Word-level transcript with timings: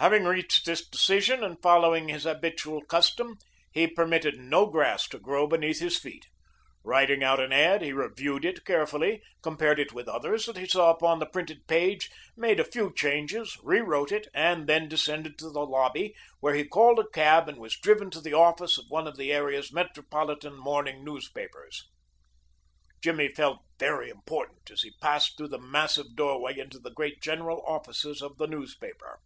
Having 0.00 0.26
reached 0.26 0.64
this 0.64 0.88
decision, 0.88 1.42
and 1.42 1.60
following 1.60 2.06
his 2.06 2.22
habitual 2.22 2.82
custom, 2.84 3.36
he 3.72 3.88
permitted 3.88 4.38
no 4.38 4.64
grass 4.66 5.08
to 5.08 5.18
grow 5.18 5.48
beneath 5.48 5.80
his 5.80 5.98
feet. 5.98 6.28
Writing 6.84 7.24
out 7.24 7.40
an 7.40 7.52
ad, 7.52 7.82
he 7.82 7.92
reviewed 7.92 8.44
it 8.44 8.64
carefully, 8.64 9.24
compared 9.42 9.80
it 9.80 9.92
with 9.92 10.06
others 10.06 10.46
that 10.46 10.56
he 10.56 10.66
saw 10.68 10.90
upon 10.92 11.18
the 11.18 11.26
printed 11.26 11.66
page, 11.66 12.10
made 12.36 12.60
a 12.60 12.64
few 12.64 12.94
changes, 12.94 13.58
rewrote 13.64 14.12
it, 14.12 14.28
and 14.32 14.68
then 14.68 14.88
descended 14.88 15.36
to 15.36 15.50
the 15.50 15.66
lobby, 15.66 16.14
where 16.38 16.54
he 16.54 16.62
called 16.64 17.00
a 17.00 17.08
cab 17.08 17.48
and 17.48 17.58
was 17.58 17.74
driven 17.76 18.08
to 18.08 18.20
the 18.20 18.32
office 18.32 18.78
of 18.78 18.84
one 18.88 19.08
of 19.08 19.16
the 19.16 19.32
area's 19.32 19.72
metropolitan 19.72 20.54
morning 20.54 21.04
newspapers. 21.04 21.88
Jimmy 23.02 23.32
felt 23.34 23.58
very 23.80 24.10
important 24.10 24.70
as 24.70 24.82
he 24.82 24.92
passed 25.02 25.36
through 25.36 25.48
the 25.48 25.58
massive 25.58 26.14
doorway 26.14 26.56
into 26.56 26.78
the 26.78 26.92
great 26.94 27.20
general 27.20 27.64
offices 27.66 28.22
of 28.22 28.38
the 28.38 28.46
newspaper. 28.46 29.18